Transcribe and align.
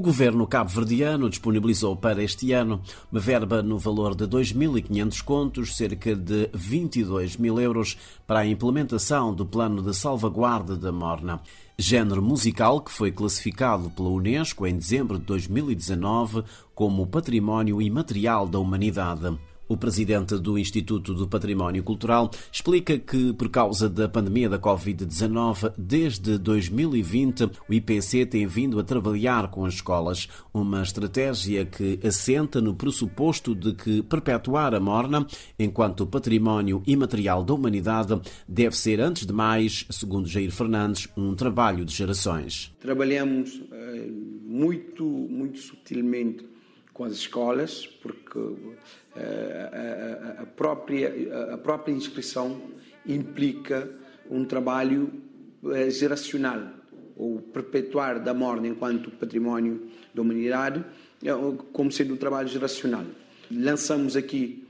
governo 0.00 0.46
cabo-verdiano 0.46 1.28
disponibilizou 1.28 1.94
para 1.94 2.22
este 2.22 2.52
ano 2.52 2.80
uma 3.10 3.20
verba 3.20 3.62
no 3.62 3.78
valor 3.78 4.14
de 4.14 4.24
2.500 4.24 5.22
contos, 5.22 5.76
cerca 5.76 6.14
de 6.14 6.48
22 6.52 7.36
mil 7.36 7.60
euros, 7.60 7.96
para 8.26 8.40
a 8.40 8.46
implementação 8.46 9.34
do 9.34 9.44
plano 9.44 9.82
de 9.82 9.94
salvaguarda 9.94 10.76
da 10.76 10.90
Morna. 10.90 11.40
Género 11.78 12.22
musical 12.22 12.80
que 12.80 12.90
foi 12.90 13.10
classificado 13.10 13.90
pela 13.90 14.08
Unesco 14.08 14.66
em 14.66 14.76
dezembro 14.76 15.18
de 15.18 15.24
2019 15.24 16.44
como 16.74 17.06
Património 17.06 17.80
Imaterial 17.80 18.46
da 18.46 18.58
Humanidade. 18.58 19.38
O 19.70 19.76
presidente 19.76 20.36
do 20.36 20.58
Instituto 20.58 21.14
do 21.14 21.28
Património 21.28 21.84
Cultural 21.84 22.28
explica 22.50 22.98
que, 22.98 23.32
por 23.32 23.48
causa 23.48 23.88
da 23.88 24.08
pandemia 24.08 24.48
da 24.48 24.58
Covid-19, 24.58 25.72
desde 25.78 26.38
2020, 26.38 27.48
o 27.68 27.72
IPC 27.72 28.26
tem 28.26 28.48
vindo 28.48 28.80
a 28.80 28.82
trabalhar 28.82 29.48
com 29.48 29.64
as 29.64 29.74
escolas, 29.74 30.28
uma 30.52 30.82
estratégia 30.82 31.64
que 31.64 32.00
assenta 32.02 32.60
no 32.60 32.74
pressuposto 32.74 33.54
de 33.54 33.72
que 33.72 34.02
perpetuar 34.02 34.74
a 34.74 34.80
morna, 34.80 35.24
enquanto 35.56 36.04
património 36.04 36.82
imaterial 36.84 37.44
da 37.44 37.54
humanidade, 37.54 38.20
deve 38.48 38.76
ser, 38.76 39.00
antes 39.00 39.24
de 39.24 39.32
mais, 39.32 39.86
segundo 39.88 40.26
Jair 40.26 40.50
Fernandes, 40.50 41.06
um 41.16 41.32
trabalho 41.36 41.84
de 41.84 41.94
gerações. 41.94 42.74
Trabalhamos 42.80 43.54
uh, 43.54 43.70
muito, 44.44 45.04
muito 45.04 45.60
sutilmente 45.60 46.44
com 46.92 47.04
as 47.04 47.12
escolas, 47.12 47.86
porque 47.86 48.38
a, 49.16 50.42
a, 50.42 50.46
própria, 50.46 51.54
a 51.54 51.58
própria 51.58 51.92
inscrição 51.92 52.60
implica 53.06 53.90
um 54.30 54.44
trabalho 54.44 55.10
geracional, 55.90 56.62
ou 57.16 57.40
perpetuar 57.40 58.22
da 58.22 58.32
morte 58.32 58.66
enquanto 58.66 59.10
património 59.10 59.88
da 60.14 60.22
humanidade, 60.22 60.84
como 61.72 61.90
sendo 61.92 62.14
um 62.14 62.16
trabalho 62.16 62.48
geracional. 62.48 63.04
Lançamos 63.50 64.16
aqui 64.16 64.64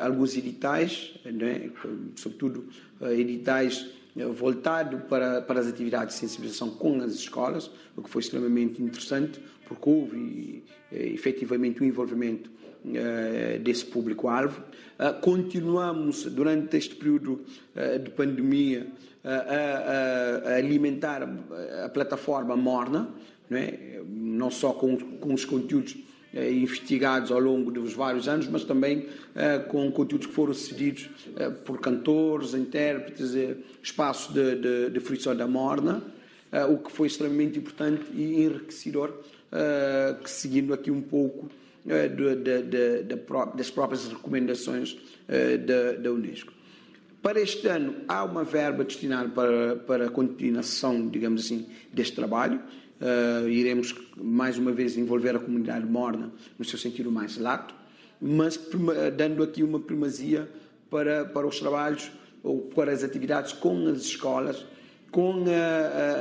alguns 0.00 0.36
editais, 0.36 1.14
né, 1.24 1.70
sobretudo 2.14 2.68
editais 3.00 3.88
voltados 4.34 5.00
para, 5.08 5.40
para 5.42 5.60
as 5.60 5.66
atividades 5.66 6.14
de 6.14 6.20
sensibilização 6.20 6.70
com 6.70 7.00
as 7.00 7.14
escolas, 7.14 7.70
o 7.96 8.02
que 8.02 8.10
foi 8.10 8.20
extremamente 8.20 8.82
interessante, 8.82 9.40
porque 9.66 9.88
houve 9.88 10.64
efetivamente 10.92 11.82
um 11.82 11.86
envolvimento 11.86 12.50
desse 13.62 13.84
público-alvo. 13.84 14.62
Eh, 14.98 15.12
continuamos, 15.20 16.24
durante 16.24 16.76
este 16.76 16.94
período 16.96 17.44
eh, 17.74 17.98
de 17.98 18.10
pandemia, 18.10 18.86
a, 19.24 20.54
alimentar 20.56 21.28
a 21.84 21.88
plataforma 21.88 22.56
Morna, 22.56 23.08
não, 23.50 24.46
é? 24.46 24.50
só 24.50 24.72
com, 24.72 24.96
os 25.34 25.44
conteúdos 25.44 25.96
investigados 26.32 27.30
ao 27.30 27.40
longo 27.40 27.70
dos 27.70 27.92
vários 27.92 28.28
anos, 28.28 28.46
mas 28.48 28.64
também 28.64 29.06
com 29.68 29.90
conteúdos 29.90 30.28
que 30.28 30.32
foram 30.32 30.54
cedidos 30.54 31.10
por 31.64 31.80
cantores, 31.80 32.54
intérpretes, 32.54 33.34
espaços 33.82 34.32
de, 34.32 34.54
de, 34.54 34.90
de 34.90 35.00
fruição 35.00 35.34
da 35.36 35.48
morna, 35.48 36.02
o 36.70 36.78
que 36.78 36.92
foi 36.92 37.08
extremamente 37.08 37.58
importante 37.58 38.04
e 38.14 38.42
enriquecedor, 38.44 39.12
seguindo 40.24 40.72
aqui 40.72 40.90
um 40.90 41.02
pouco 41.02 41.48
eh, 41.48 41.67
de, 42.08 42.36
de, 42.36 42.62
de, 42.62 43.16
das 43.56 43.70
próprias 43.70 44.06
recomendações 44.06 44.98
eh, 45.26 45.56
da, 45.56 45.92
da, 45.92 46.12
Unesco. 46.12 46.52
Para 47.22 47.40
este 47.40 47.66
ano, 47.66 47.96
há 48.06 48.24
uma 48.24 48.44
verba 48.44 48.84
destinada 48.84 49.28
para, 49.28 49.76
para 49.76 50.06
a 50.06 50.10
continuação, 50.10 51.08
digamos 51.08 51.44
assim, 51.44 51.66
deste 51.92 52.14
trabalho. 52.14 52.60
Uh, 53.00 53.48
iremos, 53.48 53.94
mais 54.16 54.58
uma 54.58 54.72
vez, 54.72 54.96
envolver 54.96 55.34
a 55.36 55.38
comunidade 55.38 55.86
morna 55.86 56.32
no 56.58 56.64
seu 56.64 56.78
sentido 56.78 57.10
mais 57.12 57.36
lato, 57.38 57.74
mas 58.20 58.58
dando 59.16 59.42
aqui 59.42 59.62
uma 59.62 59.78
primazia 59.78 60.48
para, 60.90 61.24
para 61.24 61.46
os 61.46 61.60
trabalhos 61.60 62.10
ou 62.42 62.62
para 62.62 62.92
as 62.92 63.04
atividades 63.04 63.52
com 63.52 63.86
as 63.88 64.02
escolas, 64.02 64.64
com 65.10 65.44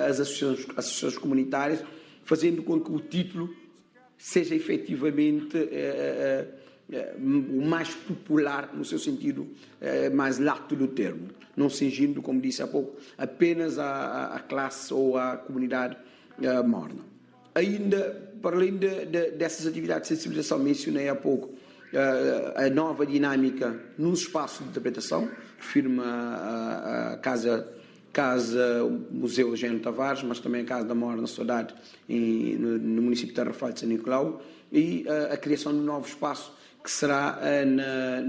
as 0.08 0.20
associações, 0.20 0.68
associações 0.78 1.18
comunitárias, 1.18 1.84
fazendo 2.24 2.62
com 2.62 2.80
que 2.80 2.92
o 2.92 3.00
título 3.00 3.50
seja 4.18 4.56
efetivamente 4.56 5.58
é, 5.58 6.48
é, 6.92 7.16
o 7.18 7.62
mais 7.66 7.94
popular 7.94 8.74
no 8.74 8.84
seu 8.86 8.98
sentido 8.98 9.48
é, 9.80 10.10
mais 10.10 10.40
lato 10.40 10.76
do 10.76 10.88
termo, 10.88 11.30
não 11.56 11.70
cingindo, 11.70 12.22
como 12.22 12.42
disse 12.42 12.62
há 12.62 12.68
pouco, 12.68 12.98
apenas 13.18 13.78
a, 13.78 14.36
a 14.36 14.40
classe 14.40 14.94
ou 14.94 15.18
a 15.18 15.38
comunidade 15.38 15.98
morna. 16.66 17.02
Ainda, 17.56 18.32
para 18.42 18.56
além 18.56 18.78
de, 18.78 19.06
de, 19.06 19.32
dessas 19.32 19.66
atividades 19.66 20.08
de 20.08 20.16
sensibilização, 20.16 20.60
mencionei 20.60 21.10
há 21.10 21.16
pouco 21.16 21.56
a 22.56 22.70
nova 22.70 23.06
dinâmica 23.06 23.80
nos 23.98 24.22
espaços 24.22 24.60
de 24.60 24.70
interpretação, 24.70 25.30
refiro-me 25.58 26.02
à 26.02 27.18
Casa 27.22 27.68
Casa 28.14 28.84
Museu 29.12 29.50
Eugênio 29.50 29.80
Tavares, 29.80 30.24
mas 30.24 30.40
também 30.40 30.62
a 30.62 30.66
Casa 30.66 30.86
da 30.86 30.96
Morna 30.96 31.28
Saudade 31.28 31.74
em, 32.08 32.56
no, 32.56 32.78
no, 32.78 33.02
município 33.02 33.30
de 33.30 33.36
Tarrafal 33.36 33.72
de 33.72 33.80
São 33.80 33.90
Nicolau 33.90 34.42
e 34.72 35.06
uh, 35.08 35.34
a 35.34 35.38
criação 35.38 35.72
de 35.72 35.80
um 35.80 35.84
novo 35.84 36.08
espaço 36.08 36.54
que 36.84 36.90
será 36.90 37.40
uh, 37.40 37.66
na, 37.66 38.22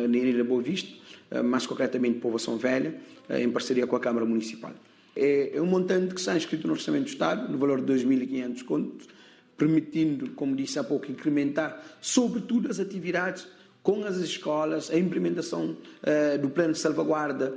na, 0.00 0.08
na 0.08 0.16
Ilha 0.16 0.44
Boa 0.44 0.62
Vista, 0.62 0.94
uh, 1.30 1.42
mais 1.42 1.66
concretamente 1.66 2.20
Povoação 2.20 2.56
Velha, 2.56 2.94
em 3.30 3.50
parceria 3.50 3.86
com 3.86 3.94
a 3.94 4.00
Câmara 4.00 4.26
Municipal. 4.26 4.72
É, 5.14 5.56
é 5.56 5.62
um 5.62 5.66
montante 5.66 6.14
que 6.14 6.20
está 6.20 6.36
inscrito 6.36 6.66
no 6.66 6.72
Orçamento 6.72 7.04
do 7.04 7.08
Estado, 7.08 7.50
no 7.50 7.58
valor 7.58 7.80
de 7.80 7.92
2.500 7.92 8.64
contos, 8.64 9.08
permitindo, 9.56 10.30
como 10.30 10.56
disse 10.56 10.78
há 10.78 10.84
pouco, 10.84 11.10
incrementar 11.10 11.80
sobretudo 12.00 12.70
as 12.70 12.80
atividades 12.80 13.46
com 13.82 14.04
as 14.04 14.16
escolas, 14.16 14.90
a 14.90 14.98
implementação 14.98 15.76
uh, 16.02 16.38
do 16.38 16.50
plano 16.50 16.72
de 16.72 16.78
salvaguarda 16.78 17.56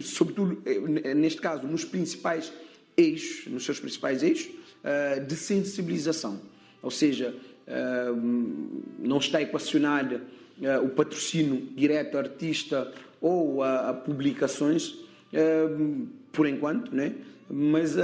sobretudo, 0.00 0.62
eh, 0.64 1.14
neste 1.14 1.40
caso, 1.40 1.66
nos 1.66 1.84
principais 1.84 2.52
eixos, 2.96 3.52
nos 3.52 3.64
seus 3.64 3.80
principais 3.80 4.22
eixos, 4.22 4.50
eh, 4.82 5.20
de 5.20 5.36
sensibilização. 5.36 6.40
Ou 6.82 6.90
seja, 6.90 7.34
eh, 7.66 8.12
não 8.98 9.18
está 9.18 9.40
equacionado 9.42 10.20
o 10.84 10.88
patrocínio 10.90 11.66
direto 11.74 12.16
artista 12.16 12.92
ou 13.20 13.60
a, 13.60 13.92
publicações, 13.92 15.00
por 16.30 16.46
enquanto, 16.46 16.94
né? 16.94 17.12
mas 17.50 17.96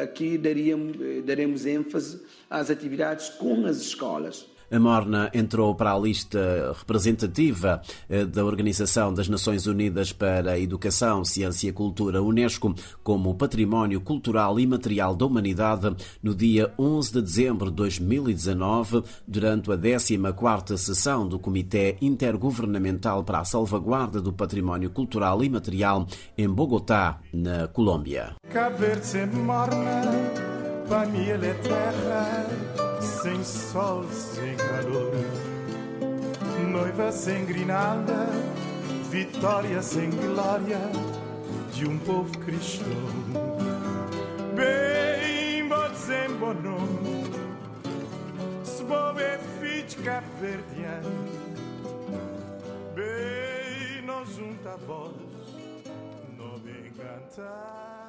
aqui 0.00 0.38
daríamos, 0.38 0.96
daremos 1.26 1.66
ênfase 1.66 2.22
às 2.48 2.70
atividades 2.70 3.28
com 3.28 3.66
as 3.66 3.76
escolas. 3.76 4.46
A 4.72 4.80
Morna 4.80 5.30
entrou 5.34 5.74
para 5.74 5.92
a 5.92 5.98
lista 5.98 6.74
representativa 6.78 7.82
eh, 8.08 8.24
da 8.24 8.42
Organização 8.42 9.12
das 9.12 9.28
Nações 9.28 9.66
Unidas 9.66 10.14
para 10.14 10.52
a 10.52 10.58
Educação, 10.58 11.26
Ciência 11.26 11.68
e 11.68 11.72
Cultura, 11.72 12.22
Unesco, 12.22 12.74
como 13.02 13.34
Património 13.34 14.00
Cultural 14.00 14.58
e 14.58 14.66
Material 14.66 15.14
da 15.14 15.26
Humanidade 15.26 15.94
no 16.22 16.34
dia 16.34 16.72
11 16.78 17.12
de 17.12 17.20
dezembro 17.20 17.68
de 17.68 17.76
2019, 17.76 19.02
durante 19.28 19.70
a 19.70 19.76
14ª 19.76 20.74
sessão 20.78 21.28
do 21.28 21.38
Comitê 21.38 21.98
Intergovernamental 22.00 23.22
para 23.24 23.40
a 23.40 23.44
Salvaguarda 23.44 24.22
do 24.22 24.32
Património 24.32 24.88
Cultural 24.88 25.44
e 25.44 25.50
Material 25.50 26.06
em 26.38 26.48
Bogotá, 26.48 27.20
na 27.30 27.68
Colômbia. 27.68 28.36
Sol, 33.44 34.04
sem 34.10 34.56
calor. 34.56 35.12
Noiva 36.70 37.12
sem 37.12 37.44
grinalda, 37.44 38.28
vitória 39.10 39.82
sem 39.82 40.10
glória 40.10 40.80
de 41.72 41.86
um 41.86 41.98
povo 41.98 42.38
cristão. 42.38 42.86
Bem, 44.54 44.92
sem 46.02 46.36
bonom, 46.36 46.86
se 48.64 48.82
bobe 48.84 49.22
fit 49.60 49.96
caverdiano. 50.02 51.10
Bem, 52.94 54.02
nós 54.04 54.28
junta 54.34 54.70
a 54.70 54.76
voz, 54.76 55.14
não 56.36 56.58
vem 56.58 56.90
cantar. 56.92 58.01